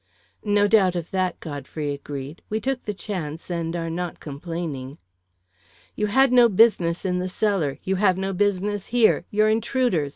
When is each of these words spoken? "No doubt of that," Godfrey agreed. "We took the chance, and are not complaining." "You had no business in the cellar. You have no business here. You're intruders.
"No 0.43 0.67
doubt 0.67 0.95
of 0.95 1.11
that," 1.11 1.39
Godfrey 1.39 1.93
agreed. 1.93 2.41
"We 2.49 2.59
took 2.59 2.85
the 2.85 2.93
chance, 2.95 3.51
and 3.51 3.75
are 3.75 3.87
not 3.91 4.19
complaining." 4.19 4.97
"You 5.95 6.07
had 6.07 6.31
no 6.31 6.49
business 6.49 7.05
in 7.05 7.19
the 7.19 7.29
cellar. 7.29 7.77
You 7.83 7.97
have 7.97 8.17
no 8.17 8.33
business 8.33 8.87
here. 8.87 9.25
You're 9.29 9.49
intruders. 9.51 10.09